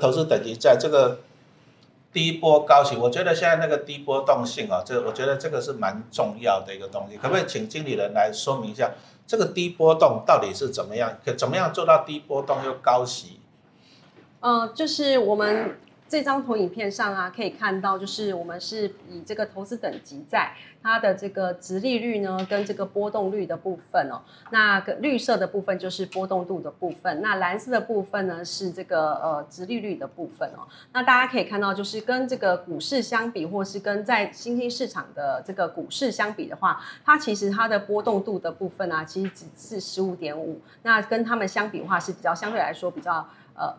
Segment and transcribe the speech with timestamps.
[0.00, 1.20] 投资等级在这个
[2.12, 7.16] 低波高息，我觉得现在那个低波动性啊，这我觉得这个是蛮重要的一个东西。
[7.16, 8.90] 可不可以请经理人来说明一下，
[9.26, 11.18] 这个低波动到底是怎么样？
[11.24, 13.38] 可怎么样做到低波动又高息？
[14.40, 15.78] 嗯，就是我们。
[16.10, 20.52] 这张投影片上啊，可以看到，就是我们是以这个投资等级在
[20.82, 24.20] 它的这个值利率呢，跟这个波动率的部分哦。
[24.50, 30.66] 那个绿色的部分就是波动度的部分，那蓝色的部分呢是这个呃值利率的部分哦。
[30.92, 40.60] 那大家可以看到，就是跟这个股市相比，或是跟在新兴市场的这个股市相比的话，它其实它的波动度的部分啊，其实只是十五点五。
[40.82, 43.24] 那跟他们相比的话，是比较相对来说比较
[43.54, 43.72] 呃。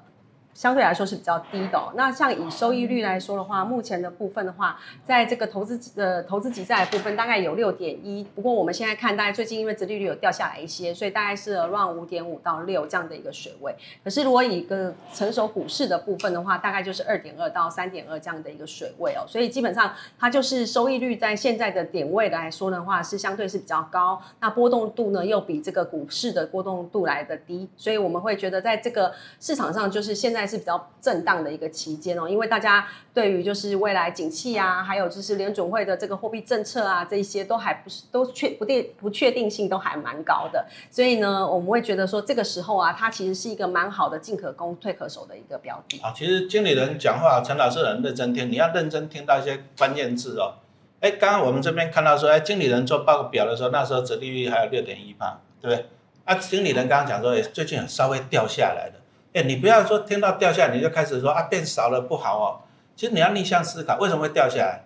[0.54, 1.80] 相对来说是比较低的。
[1.96, 8.24] 那像以收益率来说的话，目前的部分的话，在这个投资的投资级债部分大概有六点一。
[8.36, 13.74] 不过我们现在看，大概最近因为殖利率有掉下来一些，所以大概是 around 五点五到六这样的一个水位。
[14.04, 19.24] 可是如果以一个成熟股市的部分的话，大概就是二点二到三点二这样的一个水位哦。
[19.26, 24.22] 所以基本上它就是收益率在现在的点位来说的话，是相对是比较高。
[24.42, 27.70] 那波动度呢，又比这个股市的波动度来的低。
[27.78, 30.41] 所以我们会觉得在这个市场上，就是现在。
[30.46, 46.00] 是比较震荡的一个期间哦，因为大家对于就是未来景气啊，还有就是联准会的这个货币政策啊，这一些都还不是都确不定不确定性都还蛮高的，所以呢，我们会觉得说这个时候啊，它其实是一个蛮好的进可攻退可守的一个标的。
[46.02, 50.56] 啊，其实经理人讲话，陈老师很认真听，你要认真听到一些关键字哦。
[51.00, 55.90] 哎，刚刚我们这边看到说，哎，经理人做报表的时候，那时候折利率还有六点一八，对不对？
[56.26, 59.01] 啊，经理人刚刚讲说，哎，最近稍微掉下来了。
[59.34, 62.62] 哎，你不要说听到掉下来你就开始说啊变少了不好哦。
[62.96, 64.84] 其实你要逆向思考，为什么会掉下来？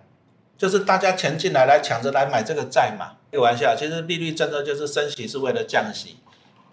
[0.58, 3.18] 就是大家钱进来来抢着来买这个债嘛。
[3.32, 6.18] 开玩笑，其实利率政策就是升息是为了降息，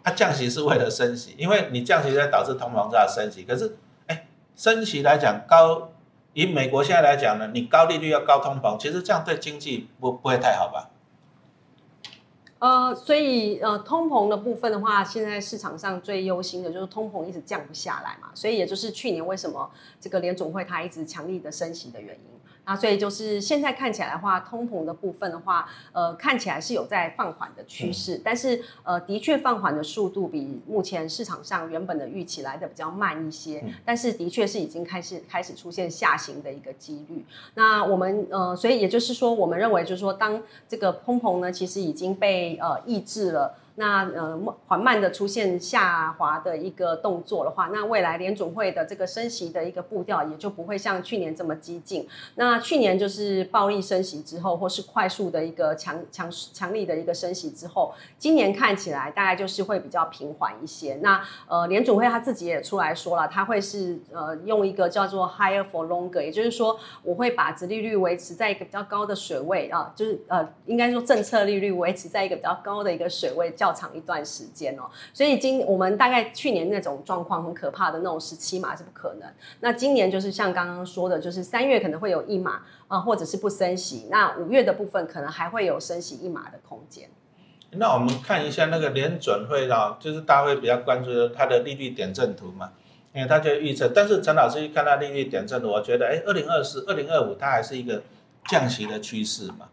[0.04, 3.42] 它降息是为了升息，因为你降息在导致通膨在升息。
[3.42, 5.90] 可是，哎，升息来讲高，
[6.34, 10.90] 以美国现在来讲呢，你高利率要高通膨，其实这样对经济不不会太好吧？
[12.62, 19.68] 呃，所以呃，通膨的部分的话，现在市场上最忧心的就是通膨一直降不下来嘛，所以也就是去年为什么
[20.00, 22.30] 这个联总会它一直强力的升息的原因。
[22.64, 37.24] 那所以就是现在看起来的话，通膨的部分的话，呃，看起来是有在放缓的趋势，但是呃，的确放缓的速度比目前市场上原本的预期来的比较慢一些，但是的确是已经开始开始出现下行的一个几率。
[37.54, 43.56] 那我们呃，所以也就是说，我们认为就是说，当这个通膨呢，其实已经被呃抑制了。
[43.76, 52.06] 那呃缓慢的出现下滑的一个动作的话，那未来联总会的这个升息的一个步调也就不会像去年这么激进。
[52.34, 60.96] 那去年就是暴力升息之后，或是快速的一个强强强力的一个升息之后，今年看起来大概就是会比较平缓一些。
[60.96, 73.50] 那呃联总会他自己也出来说了，他会是呃用一个叫做 higher for longer，也就是说我会把殖利率维持在一个比较高的水位啊，就是呃应该说政策利率维持在一个比较高的一个水位。
[73.62, 74.82] 较长一段时间哦，
[75.14, 79.32] 所以今我们大概去年那种状况很可怕的那种十七码是不可能。
[79.60, 84.08] 那今年就是像刚刚说的，就是三月可能会有一码啊，或者是不升息。
[84.10, 87.08] 那五月的部分可能还会有升息一码的空间。
[87.70, 92.72] 那我们看一下那个联准会啊，就是大家会比较关注的它的利率点阵图嘛，
[93.14, 93.88] 因为它就预测。
[93.94, 98.02] 但是陈老师一看到利率点阵图，我觉得哎，二零二四、二零二五它还是一个
[98.46, 99.68] 降息的趋势嘛。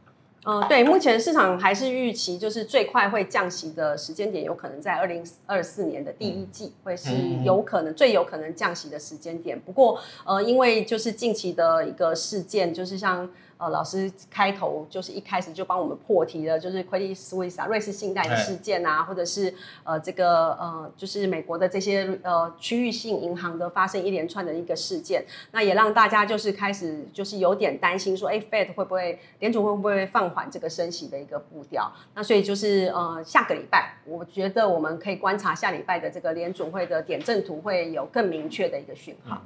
[0.50, 7.12] 嗯，对，目前市场还是预期，就是最快会降息的时间点，有可能在二零二四年的第一季，会是
[7.44, 9.60] 有可能最有可能降息的时间点。
[9.60, 13.30] 不过，呃，因为就是近期的一个事件，就是像。
[13.59, 19.53] 呃，老师开头就是一开始就帮我们破题了，就是 Credit Suisse 啊，瑞士信贷的事件啊，或者是
[19.84, 31.92] 呃这个呃就是美国的这些呃区域性银行的发生一连串的一个事件，那也让大家就是开始就是有点担心说，哎，Fed 会不会联储会不会放缓这个升息的一个步调？
[32.16, 39.42] 那所以就是呃下个礼拜，我觉得我们可以观察下礼拜的这个联储会的点阵图会有更明确的一个讯号。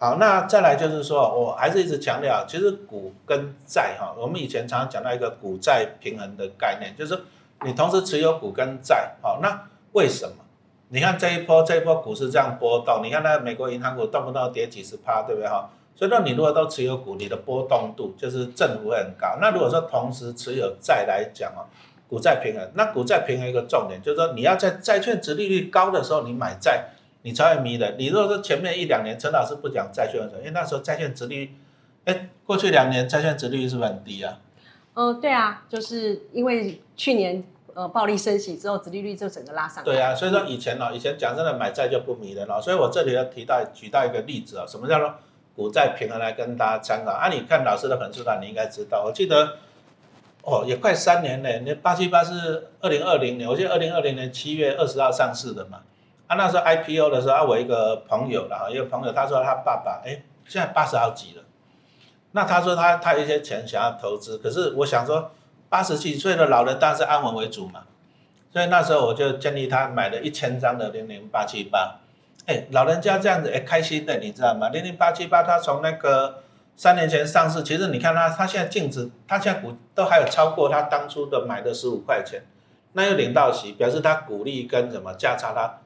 [0.00, 7.20] 好，那再来就是说，我还是一直强调，其实股跟债哈，我们以前常常讲到一个股债平衡的概念，就是
[7.64, 10.44] 你同时持有股跟债，好，那为什么？
[10.90, 15.68] 你看这一波这一波股市这样波动，你看那美国银行股动不动跌几十趴，对不对哈？
[15.96, 19.38] 所以说你如果都持有股，你的波动度就是振幅很高。
[19.40, 21.66] 那如果说同时持有债来讲哦，
[22.08, 26.90] 股债平衡，那股债平衡一个重点就是说，你要在债券值利率高的时候你买债。
[27.22, 27.96] 你才会迷人。
[27.98, 31.54] 你如果说前面一两年陈老师不讲债券的时候，因为那时候债券值率，
[32.04, 34.38] 哎，过去两年债券值率是不是很低啊？
[34.94, 37.44] 嗯，对啊，就是因为去年。
[37.74, 39.84] 呃暴力升息之后，殖利率就整个拉上来。
[39.84, 45.14] 对啊，所以说以前呢、以前讲真的买债就不迷人了、所以我这里要提到举到一个例子啊、什么叫做
[45.54, 47.28] 股债平衡来跟大家参考啊？
[47.28, 49.58] 你看老师的粉丝团，你应该知道，我记得
[50.42, 55.82] 哦也快三年了，那八七八是二零二零年，我记得二零二零年七月二十号上市的嘛，
[56.28, 61.42] 啊那时候 IPO 的时候，啊我一个朋友啦，一个朋友他说他爸爸哎现在八十好几了，
[62.30, 65.32] 那他说他他有一些钱想要投资，可是我想说
[65.68, 67.82] 八十几岁的老人当然是安稳为主嘛。
[68.50, 71.96] 所以那时候我就建议他买了一千张的零零八七八，
[72.46, 74.70] 哎，老人家这样子哎开心的，你知道吗？
[74.70, 76.42] 零零八七八他从那个
[76.74, 82.42] 三年前上市，其实你看他，他现在净值，他现在股都还有超过他当初的买的十五块钱，
[82.94, 85.78] 那又领到息，表示他股利跟什么价差他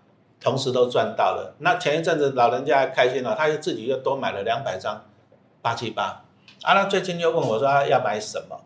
[0.42, 1.54] 同时都赚到了。
[1.58, 5.04] 那前一阵子老人家还开心了，他又自己又多买了两百张
[5.60, 6.24] 八七八，
[6.62, 8.60] 啊，那最近又问我说他要买什么？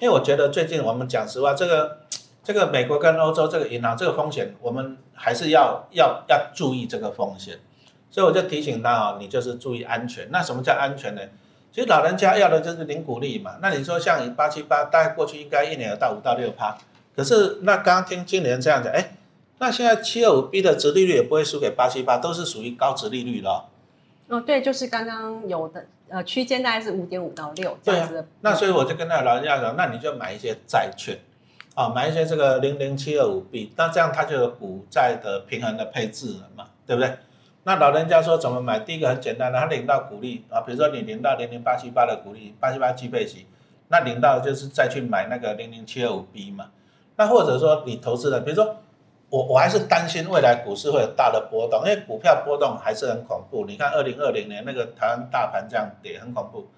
[0.00, 1.98] 因为我觉得最近我们讲实话，这个。
[2.46, 7.58] 这个美国跟欧洲这个银行这个风险，我们还是要要要注意这个风险，
[8.10, 10.28] 所以我就提醒他哦，你就是注意安全。
[10.30, 11.22] 那什么叫安全呢？
[11.72, 13.56] 其实老人家要的就是零股利嘛。
[13.62, 16.76] 那你说像八七八，大概过去应该一年有到五到六趴，
[17.16, 19.16] 可是那刚刚听经理人这样讲，哎，
[19.58, 23.64] 那现在七二五 B 的值利率也不会输给八七八，都是属于高值利率的哦。
[24.28, 31.18] 哦，对，就是刚刚有的呃区间大概是五点五到六这样子的。，那所以我就跟那老人家讲，那你就买一些债券。
[31.74, 37.16] 啊，买一些这个零零七二五 B，那这样它就有股债的平衡的配置了嘛，对不对？
[37.64, 38.78] 那老人家说怎么买？
[38.78, 43.46] 第一个很简单的，他领到股利啊，比如说你领到零零八七八的股利，八七八基配息，
[43.88, 46.70] 那领到就是再去买那个零零七二五 B 嘛。
[47.16, 48.76] 那或者说你投资的，比如说
[49.34, 53.64] 我我还是担心未来股市会有大的波动，因为股票波动还是很恐怖。
[53.66, 56.68] 你看二零二零年那个台湾大盘这样跌，很恐怖。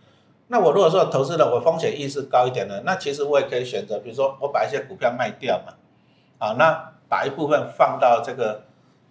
[0.46, 5.74] 那我如果说投资的我风险意识高一点的，那其实我也可以选择，比如说我把一些股票卖掉嘛，
[6.38, 8.62] 啊，那把一部分放到这个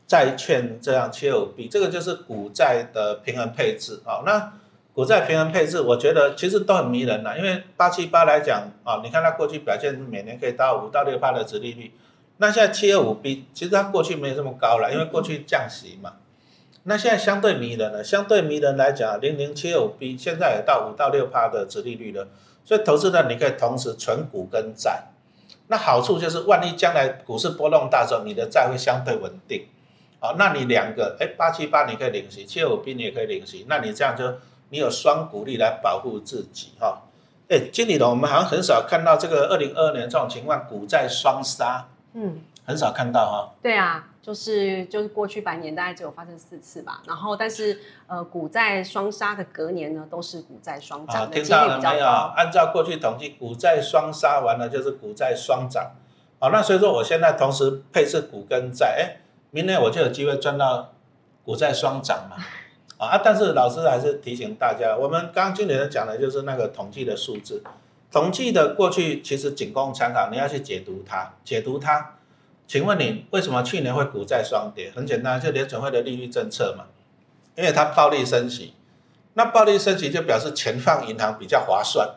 [0.08, 4.24] 债券这样切五 B，这个就是股债的平衡配置啊。
[4.26, 4.54] 那
[4.96, 11.94] 股债平衡配置，我觉得其实都很迷人呐、因为八七八来讲啊，你看它过去表现每年可以到五到六趴的殖利率，
[12.38, 16.14] 那现在七二五 B 其实它过去没有这么高了，因为过去降息嘛。
[16.84, 22.28] 那现在相对迷人了，相对迷人来讲，零零七五 B 现在也到五到六趴的殖利率了，
[22.64, 25.06] 所以投资呢你可以同时存股跟债。
[25.68, 29.66] 那好处就是，万一将来股市波动大的时候，你的债会相对稳定。
[30.20, 34.24] 好，那你两个，哎，八七八你可以领息，七五 B 你也可以领息，那你这样就
[34.70, 37.02] 你有双股利来保护自己哈。
[37.50, 43.54] 哎，经理人，我们好像很少看到这个二零二二年这种情况，股债双杀，嗯，很少看到哈。
[43.62, 52.06] 对啊，就是就是过去百年大概只有发生四次吧，然后但是呃股债双杀的隔年呢，都是股债双啊，涨的听几率比较到了没有？
[52.08, 55.92] 按照过去统计，股债双杀完了就是股债双涨。
[56.40, 59.22] 好，那所以说我现在同时配置股跟债，哎，
[59.52, 60.94] 明年我就有机会赚到
[61.44, 62.38] 股债双涨嘛。
[62.98, 63.22] 啊 啊！
[63.22, 67.62] 但是老师还是提醒大家，我们刚刚经理人讲的就是那个统计的数字，
[68.16, 72.14] 统计的过去其实仅供参考，你要去解读它，解读它。
[72.66, 74.90] 请问你为什么去年会股债双跌？
[74.96, 76.86] 很简单，就联准会的利率政策嘛，
[77.58, 78.74] 因为它暴力升息，
[79.34, 82.16] 那暴力升息就表示钱放银行比较划算，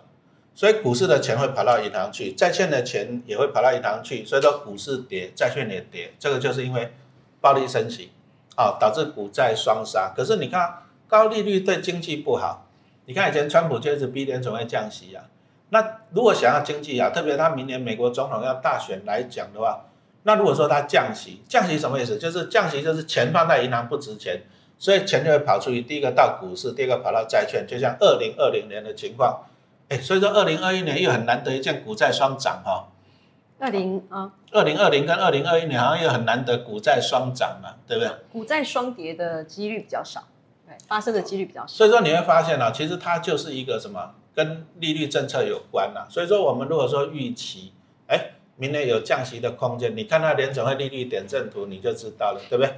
[0.55, 6.93] 所以股市的钱会跑到银行去，债券的钱也会跑到银行去，所以说股市跌，债券也跌，这个就是因为
[7.41, 8.13] 暴力升息
[8.55, 10.13] 啊，导致股债双杀。
[10.17, 12.69] 可是你看高利率对经济不好，
[13.07, 15.25] 你看以前川普就一直逼联准会降息啊，
[15.71, 19.85] 那如果想要经济啊，特别他明年美国总统要大选来讲的话，
[20.23, 22.19] 那如果说他降息，降息什么意思？
[22.19, 24.43] 就是降息就是钱放在银行不值钱。
[24.81, 29.41] 所以钱就会跑出去，第一个到股市，第二个跑到债券，就像二零二零年的情况。
[29.89, 32.87] 哎，所以说二零二一年又很难得一见股债双涨哈、
[33.59, 38.13] 二零啊，二零二零跟二零二一年好像又很难得股债双涨嘛，对不对？
[38.31, 40.23] 股债双跌的几率比较少，
[40.65, 41.67] 对，发生的几率比较少。
[41.67, 47.73] 所以说你会发现啊，其实它就是一个什么跟利率政策有关呐、所以说我们如果说预期，
[48.07, 52.73] 哎，明年有降息的空间，你看它联准会利率点阵图你就知道了，对不对？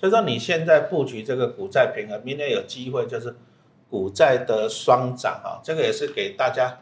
[0.00, 3.36] 所以说你现在布局这个股债平衡，明年有机会就是
[3.88, 6.80] 股债的双涨啊，这个也是给大家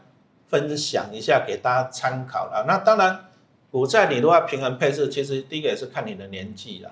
[0.49, 2.65] 分享一下，给大家参考了。
[2.67, 3.27] 那当然，
[3.71, 6.91] 股债你如果要平衡配置，其实第一个也是看你的年纪啦。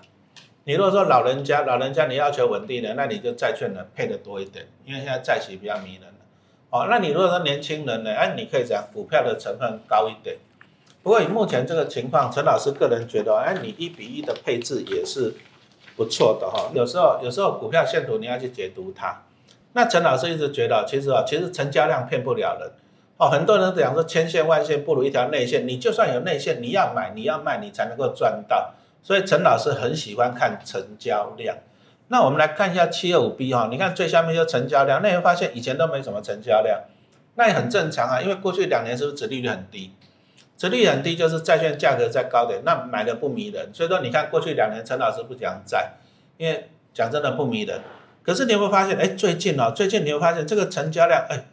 [0.64, 6.12] 你如果说老人家，老人家你要求稳定的，那你就债券呢配的多一点，因为现在债息比较迷人了。
[6.72, 10.38] 哦，那你如果说年轻人呢，哎，你可以讲股票的成分高一点。
[11.02, 15.34] 不过以目前这个情况，陈老师个人觉得，哎，你一比一的配置也是
[15.96, 19.20] 不错的哈、有时候有时候股票线图你要去解读它。
[19.74, 22.72] 那陈老师一直觉得，其实啊，其实成交量骗不了人。
[23.18, 28.72] 哦，很多人讲说千线万线不如一条内线，你就算有内线，你要买你要卖，你才能够赚到。
[29.02, 31.54] 所以陈老师很喜欢看成交量。
[32.08, 36.80] 那我们来看一下七二五 B 哈，你看最下面就成交量，那你会发现以前都没什么成交量，
[37.36, 39.92] 那也很正常啊，因为过去两年是不是殖利率很低？
[40.56, 43.70] 殖利率很低就是债券价格在高点，那买的不迷人。
[43.72, 45.92] 所以说你看过去两年陈老师不讲债，
[46.36, 47.80] 因为讲真的不迷人。
[48.22, 51.44] 可是你有没有发现，哎，最近哦，最近你会发现这个成交量，哎。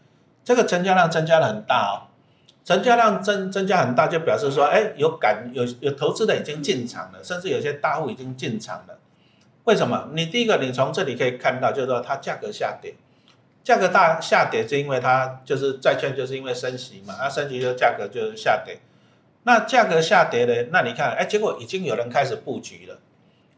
[0.42, 2.10] 这个成交量增加的很大哦，
[2.66, 8.98] 成交量增增加很大，就表示说，哎，有感有有投资的已经进场了，甚至有些大户已经进场了。
[9.70, 10.10] 为什么？
[10.14, 12.96] 你第一个，你从这里可以看到，就是说它价格下跌，
[13.64, 18.80] 价格大下跌，是因为它就是债券，就是因为升息嘛，它升息就价格就是下跌。
[19.44, 20.70] 那价格下跌呢？
[20.72, 22.98] 那你看，哎，结果已经有人开始布局了。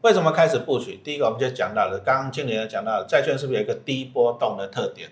[0.02, 1.00] 为什么开始布局？
[1.02, 5.08] 第一个，我们就讲到了，刚刚经理也讲到了，债券是不是有一个低波动的特点？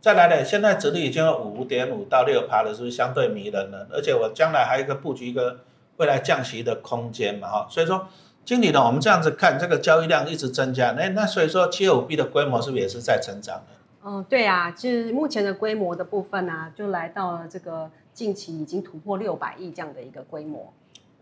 [0.00, 3.86] 再来呢，现在殖率已经有五点五到六趴了，是不是相对迷人了？
[3.92, 5.60] 而且我将来还有一个布局一个
[5.98, 8.08] 未来降息的空间嘛，哈，所以说
[8.46, 13.74] 经理呢，我们这样子看，这个交易量一直增加，那那所以说七二五 B 的规模是不是也是在成长的？
[14.04, 20.72] 嗯，对啊，就是目前的规模的部分啊，就来到了这个近期已经突破六百亿这样的一个规模。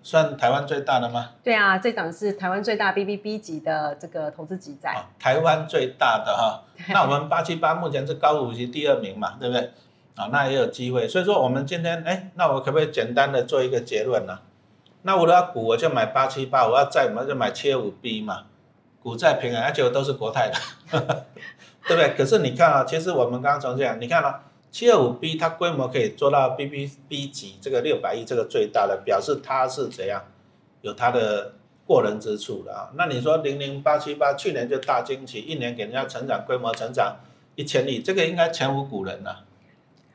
[0.02, 1.31] 算台湾最大的吗？
[1.43, 4.95] 对啊，这档是台湾最大 BBB 级的这个投资级债。
[5.19, 9.71] 台湾最大的哈，那我们八七八目前是高股息第二名嘛，对不对？
[10.14, 11.09] 啊，那也有机会。
[11.09, 14.40] 所以说我们今天，哎，那我可不可以简单的做一个结论呢？
[15.04, 18.46] 那我要股我就买八七八，我要债我就买七五 B 嘛，
[19.02, 20.58] 股债平衡，而且都是国泰的，
[21.87, 22.14] 对不对？
[22.16, 24.42] 可是你看啊，其实我们刚刚从这样，你看啊。
[24.75, 30.20] 七二五 B 它规模可以做到 BBB 级，这个六百亿这个最大的，表示它是怎样
[30.80, 31.52] 有它的
[31.87, 32.90] 过人之处的啊。
[32.94, 37.18] 那你说零零八七八去年就大惊奇，一年给人家成长规模成长
[37.54, 39.43] 一千亿，这个应该前无古人了，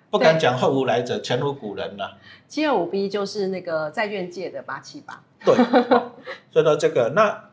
[0.09, 2.17] 不敢讲后无来者，前无古人了。
[2.47, 5.21] 七二五 B 就是那个债券界的八七八。
[5.45, 5.55] 对，
[6.51, 7.49] 所以说这个那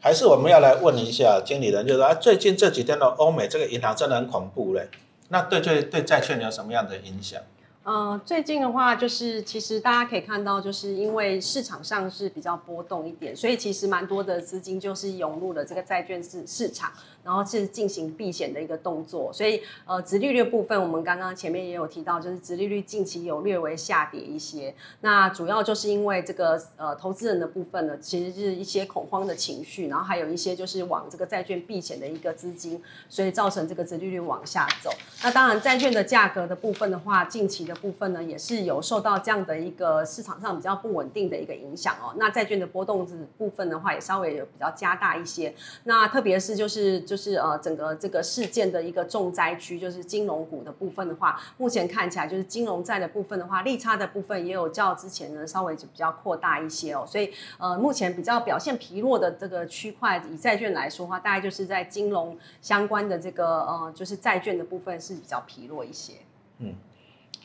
[0.00, 4.88] 还是我们要来问一下经理人，就是说最近这几天的欧美这个银行真的很恐怖嘞。
[5.28, 7.40] 那对对对债券有什么样的影响？
[7.82, 16.92] 呃，最近的话，就是其实大家可以看到，就是因为市场上是比较波动一点，所以其实蛮多的资金就是涌入了这个债券市市场。
[17.26, 24.72] 然后是进行避险的一个动作，所以呃，殖利率部分我们刚刚前面也有提到，就是殖利率近期有略微下跌一些。
[25.00, 34.88] 那主要就是因为这个呃，投资人的部分呢，其实是一些恐慌的情绪，然后还有一些就是往这个债券避险的一个资金，所以造成这个殖利率往下走。
[35.24, 42.14] 那当然，债券的价格的部分的话，近期的部分呢，也是有受到这样的一个市场上比较不稳定的一个影响哦。
[42.18, 45.52] 那债券的波动子部分的话，也稍微有比较加大一些。
[45.82, 47.15] 那特别是就是就。
[47.16, 57.06] 就是呃，整个这个事件的一个重灾区，就是金融股的部分的话，目前看起来就是金融债的部分的话，利差的部分也有较之前呢稍微就比较扩大一些哦。
[57.06, 66.12] 所以呃，目前比较表现疲弱的这个区块，以债券来说的话，大概就是在金融相关的这个呃，就是债券的部分是比较疲弱一些。
[66.58, 66.74] 嗯，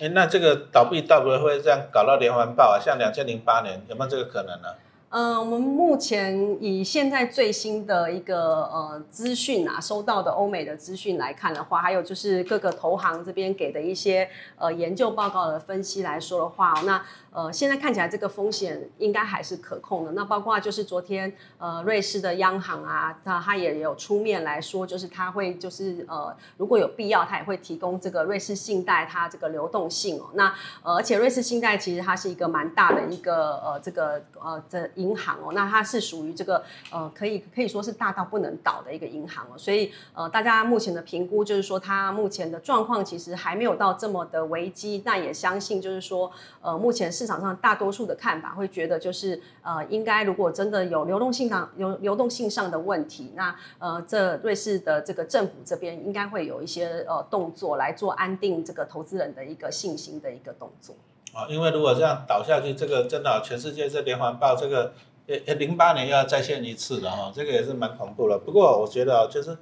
[0.02, 2.78] 哎，那这个倒闭倒不会这样搞到连环爆啊？
[2.78, 4.68] 像两千零八年有没有这个可能呢？
[5.14, 17.04] 嗯，我们目前以现在最新的一个呃资讯啊，收到的欧美的资讯来看的话，还有就是各个投行这边给的一些呃研究报告的分析来说的话，那。
[17.34, 20.12] 呃，现在看起来这个风险应该还是可控的。
[20.12, 30.26] 那包括就是昨天，呃，瑞士的央行啊，那他也有出面来说，就是他会就是呃，如果有必要，他也会提供这个瑞士信贷它这个流动性哦。
[30.34, 30.54] 那
[30.84, 35.52] 呃，而且瑞士信贷其实它是一个蛮大的一个呃这个呃这银行哦。
[35.54, 39.58] 那它是属于这个呃可以可以说是大到不能倒的一个银行哦。
[39.58, 45.02] 所以呃，大家目前的评估就是说，它目前的状况其实还没有到这么的危机。
[45.06, 46.32] 那也相信就是说，
[46.62, 47.12] 呃，目前。
[47.12, 60.96] 市场上大多数的看法会觉得，就是呃，应该如果真的有流动性上有流动性上的问题，那呃，这瑞士的这个政府这边应该会有一些呃动作来做安定这个投资人的一个信心的一个动作。
[61.34, 64.94] 啊，因为如果这样倒下去，这个真的全世界这连环爆，这个
[65.28, 68.38] 呃呃零八年又要再现一次了哈，这个也是蛮恐怖的。
[68.38, 69.58] 不过我觉得就是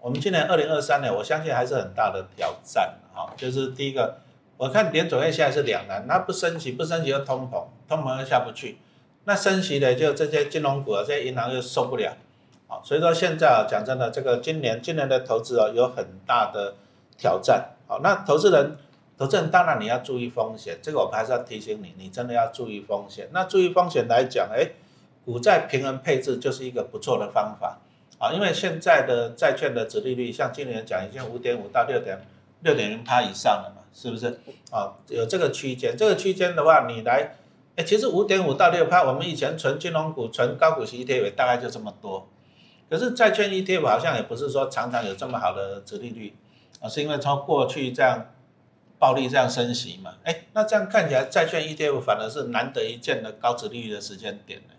[0.00, 4.18] 我们今年二零二三年，我相信还是很大的挑战哈，就是第一个。
[4.56, 8.76] 我看点总会现在是两难，那不升息，不升息又通膨，通膨又下不去，
[9.24, 12.12] 那升息的就这些金融股啊，这些银行又受不了，
[12.66, 16.74] 好，所以说现在啊，讲真的，这个今年今年的投资啊，有很大的
[17.16, 18.76] 挑战，好，那投资人，
[19.20, 23.28] 投资人当然你要注意风险，这个我们还是要提醒你，你真的要注意风险。
[23.32, 24.70] 那注意风险来讲，哎，
[25.26, 27.78] 股债平衡配置就是一个不错的方法，
[28.18, 32.18] 啊，因为现在的债券的值利率，像今年讲已经五点五到六点
[32.62, 33.82] 六点零趴以上了嘛。
[33.92, 34.38] 是不是？
[34.70, 37.36] 啊，有这个区间，这个区间的话，你来，
[37.74, 42.28] 哎，其实五点五到六趴，我们以前存金融股、存高股息 ETF 大概就这么多，
[42.88, 46.32] 可是债券 ETF 好像也不是说常常有这么好的折利率
[46.80, 48.28] 啊，是因为从过去这样
[49.00, 54.74] 暴力这样升息嘛，哎，那这样看起来债券 ETF 反而是难得一见的高值利率的时间点呢。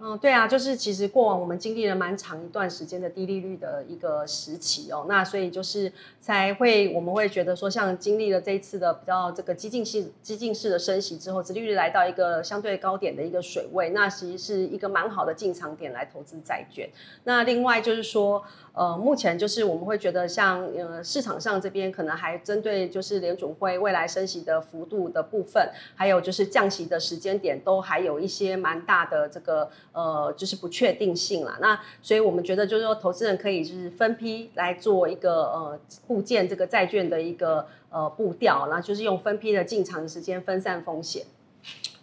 [0.00, 16.90] 嗯，对啊，就是其实过往我们经历了蛮长一段时间的低利率的一个时期哦，那所以就是才会我们会觉得说，像经历了这一次的比较这个激进式激进式的升息之后，殖利率来到一个相对高点的一个水位，那其实是一个蛮好的进场点来投资债券。
[17.22, 18.44] 那另外就是说。
[18.76, 31.56] 呃，目前就是我们会觉得，像呃市场上这边可能还针对就是联准会未来升息的幅度的部分，还有就是降息的时间点，都还有一些蛮大的这个呃就是不确定性啦。
[31.62, 41.24] 那所以我们觉得就是说，投资人可以就是分批来做一个呃部件这个债券的一个呃步调，然后就是用分批的进场时间分散风险。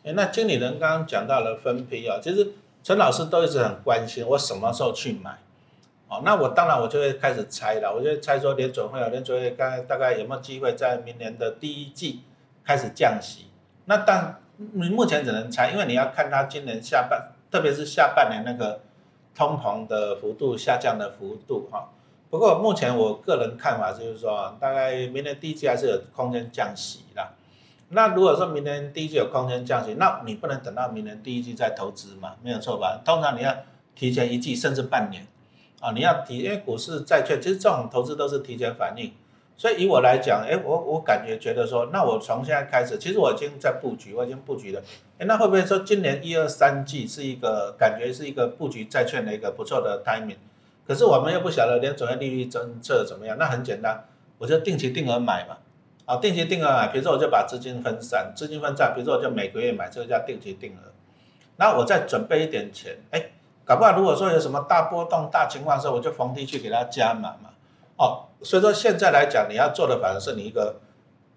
[0.04, 5.38] 哎，那经理人刚刚讲到了分批啊，其实陈老师都一直很关心我什么时候去买。
[6.08, 12.22] 哦，那我当然我就会开始猜了，我就猜说联准会啊，联准会大概大概有没有机会在明年的第一季
[12.66, 13.46] 开始降息？
[13.86, 14.42] 那但
[14.74, 18.82] 你目前只能猜，因为你要看它今年下半，特别是下半年那个
[19.36, 21.90] 通膨的幅度下降的幅度哈。
[22.30, 27.34] 不过目前我个人看法就是说，大概明年第一季还是有空间降息的。
[27.90, 32.36] 那如果说明年第一季有空间降息，那你不能等到明年第一季再投资嘛？
[32.42, 33.02] 没有错吧？
[33.04, 33.54] 通常你要
[33.94, 35.28] 提前一季甚至半年。
[35.82, 39.12] 啊，你要提，因为股市、债券，其实这种投资都是提前反应，
[39.62, 44.82] 所以以我来讲，哎，我我感觉觉得说，那我从现在开始，其实我已经在布局，我已经布局了，
[45.20, 50.38] 哎，那会不会说今年一二三季是一个感觉是一个布局债券的一个不错的 timing？
[50.88, 54.04] 可是我们又不晓得连准备利率政策怎么样，那很简单，
[54.40, 55.60] 我就定期定额买嘛，
[56.06, 60.90] 啊，定期定额买，比如说我就把资金分散，资金分散，比如说我就每个月买，这个叫定期定额，
[61.58, 63.26] 那我再准备一点钱，哎。
[63.64, 67.51] 搞不好，如果说有什么大波动、大情况的时候，我就逢低去给它加满嘛。
[68.02, 70.82] 哦，所以说现在来讲，你要做的反而是你一个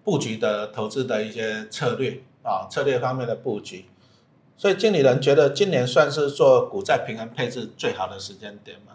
[0.03, 3.85] 布局的投资的一些策略啊，策略方面的布局。
[4.57, 8.93] 所以经理人觉得今年算是做股债平衡配置最好的时间点嘛。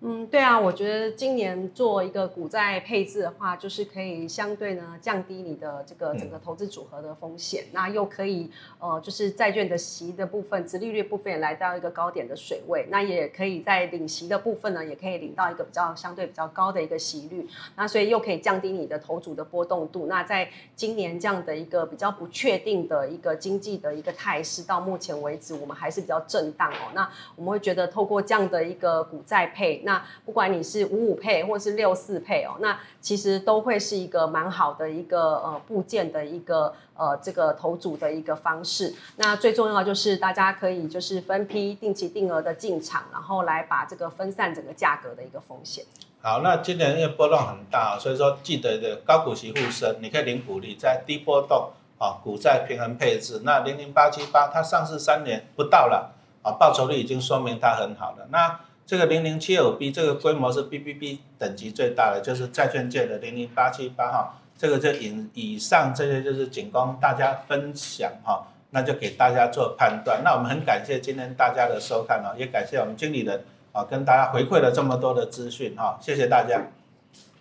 [0.00, 20.06] 嗯，对啊，我觉得今年做一个股债配置的话，就是可以相对呢降低你的这个整个投资组合的风险，那又可以呃就是债券的息的部分，殖利率部分也来到一个高点的水位，那也可以在领息的部分呢，也可以领到一个比较相对比较高的一个息率，那所以又可以降低你的投组的波动度。
[20.06, 26.92] 那在今年这样的一个比较不确定的一个经济的一个态势，到目前为止我们还是比较震荡哦。
[26.94, 29.82] 那我们会觉得透过这样的一个股债配。
[29.88, 38.94] 那不管你是五五配或是六四配哦，那其实都会是一个蛮好的一个呃部件的一个呃这个投组的一个方式。
[39.16, 45.82] 那最重要就是大家可以就是分批定期定额的进场，然后来把这个分散整个价格的一个风险。
[46.20, 53.40] 好，那今年因为波动很大，所以说记得的高股息护身，你可以领股利，在低波动啊股债平衡配置。
[53.44, 58.26] 那零零八七八它上市三年不到了啊，报酬率已经说明它很好了。
[58.30, 70.22] 那这个零零七五 B 这个规模是 BBB 等级最大的，就是债券界的零零八七八哈，这个就以以上这些就是仅供大家分享哈，那就给大家做判断。
[70.24, 76.68] 那我们很感谢今天大家的收看哦，也感谢我们经理人啊跟大家回馈了这么多的资讯哈，谢谢大家，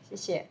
[0.10, 0.47] 谢谢。